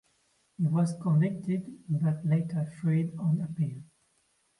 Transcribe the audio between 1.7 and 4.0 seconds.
but later freed on appeal.